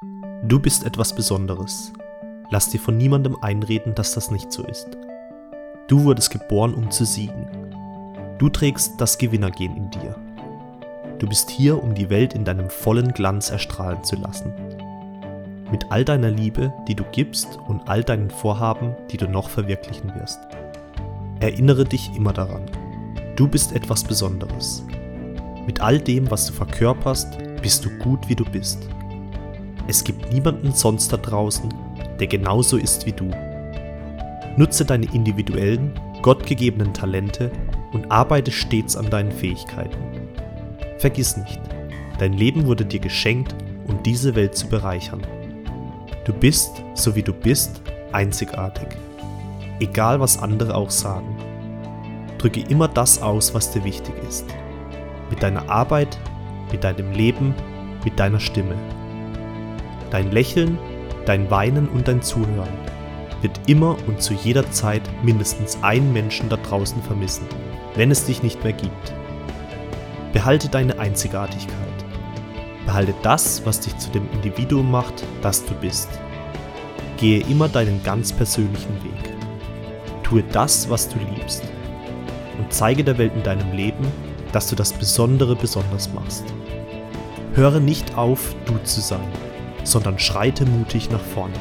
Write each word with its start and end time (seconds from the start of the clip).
Du 0.00 0.60
bist 0.60 0.84
etwas 0.84 1.12
Besonderes. 1.12 1.92
Lass 2.50 2.70
dir 2.70 2.78
von 2.78 2.96
niemandem 2.96 3.36
einreden, 3.40 3.96
dass 3.96 4.14
das 4.14 4.30
nicht 4.30 4.52
so 4.52 4.62
ist. 4.64 4.96
Du 5.88 6.04
wurdest 6.04 6.30
geboren, 6.30 6.74
um 6.74 6.90
zu 6.92 7.04
siegen. 7.04 7.48
Du 8.38 8.48
trägst 8.48 9.00
das 9.00 9.18
Gewinnergehen 9.18 9.76
in 9.76 9.90
dir. 9.90 10.14
Du 11.18 11.26
bist 11.26 11.50
hier, 11.50 11.82
um 11.82 11.94
die 11.94 12.10
Welt 12.10 12.32
in 12.32 12.44
deinem 12.44 12.70
vollen 12.70 13.12
Glanz 13.12 13.50
erstrahlen 13.50 14.04
zu 14.04 14.14
lassen. 14.14 14.52
Mit 15.72 15.90
all 15.90 16.04
deiner 16.04 16.30
Liebe, 16.30 16.72
die 16.86 16.94
du 16.94 17.02
gibst 17.10 17.58
und 17.66 17.88
all 17.88 18.04
deinen 18.04 18.30
Vorhaben, 18.30 18.94
die 19.10 19.16
du 19.16 19.28
noch 19.28 19.50
verwirklichen 19.50 20.14
wirst. 20.14 20.38
Erinnere 21.40 21.84
dich 21.84 22.14
immer 22.14 22.32
daran. 22.32 22.70
Du 23.34 23.48
bist 23.48 23.72
etwas 23.72 24.04
Besonderes. 24.04 24.84
Mit 25.66 25.80
all 25.80 25.98
dem, 25.98 26.30
was 26.30 26.46
du 26.46 26.52
verkörperst, 26.52 27.36
bist 27.60 27.84
du 27.84 27.90
gut, 27.98 28.28
wie 28.28 28.36
du 28.36 28.44
bist. 28.44 28.88
Es 29.88 30.04
gibt 30.04 30.30
niemanden 30.30 30.72
sonst 30.72 31.10
da 31.14 31.16
draußen, 31.16 31.72
der 32.20 32.26
genauso 32.26 32.76
ist 32.76 33.06
wie 33.06 33.12
du. 33.12 33.30
Nutze 34.58 34.84
deine 34.84 35.06
individuellen, 35.14 35.98
gottgegebenen 36.20 36.92
Talente 36.92 37.50
und 37.94 38.12
arbeite 38.12 38.50
stets 38.50 38.96
an 38.96 39.08
deinen 39.08 39.32
Fähigkeiten. 39.32 39.96
Vergiss 40.98 41.38
nicht, 41.38 41.58
dein 42.18 42.34
Leben 42.34 42.66
wurde 42.66 42.84
dir 42.84 43.00
geschenkt, 43.00 43.54
um 43.86 44.02
diese 44.02 44.34
Welt 44.34 44.56
zu 44.58 44.68
bereichern. 44.68 45.22
Du 46.26 46.34
bist, 46.34 46.82
so 46.92 47.16
wie 47.16 47.22
du 47.22 47.32
bist, 47.32 47.80
einzigartig. 48.12 48.88
Egal 49.80 50.20
was 50.20 50.38
andere 50.38 50.74
auch 50.74 50.90
sagen. 50.90 51.34
Drücke 52.36 52.60
immer 52.60 52.88
das 52.88 53.22
aus, 53.22 53.54
was 53.54 53.70
dir 53.70 53.84
wichtig 53.84 54.14
ist. 54.28 54.44
Mit 55.30 55.42
deiner 55.42 55.70
Arbeit, 55.70 56.18
mit 56.70 56.84
deinem 56.84 57.12
Leben, 57.12 57.54
mit 58.04 58.18
deiner 58.18 58.40
Stimme. 58.40 58.74
Dein 60.10 60.32
Lächeln, 60.32 60.78
dein 61.26 61.50
Weinen 61.50 61.88
und 61.88 62.08
dein 62.08 62.22
Zuhören 62.22 62.68
wird 63.42 63.60
immer 63.66 63.96
und 64.06 64.22
zu 64.22 64.34
jeder 64.34 64.70
Zeit 64.70 65.02
mindestens 65.22 65.78
einen 65.82 66.12
Menschen 66.12 66.48
da 66.48 66.56
draußen 66.56 67.02
vermissen, 67.02 67.46
wenn 67.94 68.10
es 68.10 68.24
dich 68.24 68.42
nicht 68.42 68.62
mehr 68.64 68.72
gibt. 68.72 69.14
Behalte 70.32 70.68
deine 70.68 70.98
Einzigartigkeit. 70.98 71.76
Behalte 72.86 73.14
das, 73.22 73.64
was 73.64 73.80
dich 73.80 73.96
zu 73.98 74.10
dem 74.10 74.26
Individuum 74.32 74.90
macht, 74.90 75.24
das 75.42 75.64
du 75.64 75.74
bist. 75.74 76.08
Gehe 77.18 77.40
immer 77.48 77.68
deinen 77.68 78.02
ganz 78.02 78.32
persönlichen 78.32 78.94
Weg. 79.04 79.34
Tue 80.22 80.42
das, 80.52 80.88
was 80.88 81.08
du 81.08 81.18
liebst. 81.36 81.62
Und 82.58 82.72
zeige 82.72 83.04
der 83.04 83.18
Welt 83.18 83.32
in 83.36 83.42
deinem 83.42 83.72
Leben, 83.72 84.06
dass 84.52 84.68
du 84.68 84.74
das 84.74 84.92
Besondere 84.92 85.54
besonders 85.54 86.12
machst. 86.12 86.44
Höre 87.54 87.80
nicht 87.80 88.16
auf, 88.16 88.54
du 88.64 88.78
zu 88.84 89.00
sein 89.00 89.28
sondern 89.84 90.18
schreite 90.18 90.66
mutig 90.66 91.10
nach 91.10 91.22
vorne. 91.22 91.54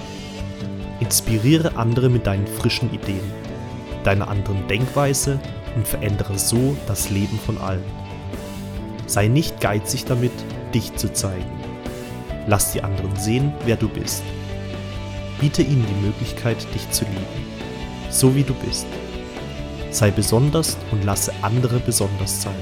Inspiriere 0.99 1.75
andere 1.77 2.09
mit 2.09 2.25
deinen 2.25 2.47
frischen 2.47 2.93
Ideen, 2.93 3.31
deiner 4.03 4.27
anderen 4.27 4.67
Denkweise 4.67 5.39
und 5.75 5.87
verändere 5.87 6.39
so 6.39 6.75
das 6.87 7.09
Leben 7.09 7.39
von 7.39 7.57
allen. 7.57 7.83
Sei 9.05 9.27
nicht 9.27 9.61
geizig 9.61 10.05
damit, 10.05 10.31
dich 10.73 10.95
zu 10.95 11.13
zeigen. 11.13 11.49
Lass 12.47 12.71
die 12.71 12.83
anderen 12.83 13.15
sehen, 13.15 13.53
wer 13.65 13.75
du 13.75 13.87
bist. 13.87 14.23
Biete 15.39 15.61
ihnen 15.61 15.85
die 15.85 16.05
Möglichkeit, 16.05 16.57
dich 16.73 16.89
zu 16.91 17.05
lieben, 17.05 17.45
so 18.09 18.35
wie 18.35 18.43
du 18.43 18.53
bist. 18.55 18.87
Sei 19.91 20.11
besonders 20.11 20.77
und 20.91 21.03
lasse 21.03 21.31
andere 21.41 21.79
besonders 21.79 22.41
sein. 22.41 22.55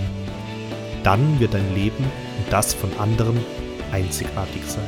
Dann 1.03 1.39
wird 1.39 1.53
dein 1.53 1.73
Leben 1.73 2.03
und 2.03 2.51
das 2.51 2.73
von 2.73 2.89
anderen 2.99 3.37
einzigartig 3.91 4.63
sein. 4.65 4.83